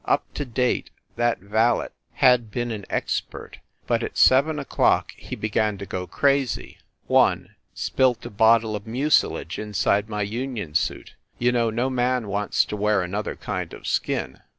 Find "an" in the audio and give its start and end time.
2.71-2.85